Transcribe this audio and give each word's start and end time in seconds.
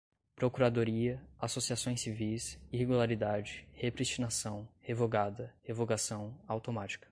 procuradoria, 0.35 1.21
associações 1.39 2.01
civis, 2.01 2.57
irregularidade, 2.71 3.67
repristinação, 3.75 4.67
revogada, 4.81 5.53
revogação, 5.61 6.33
automática 6.47 7.07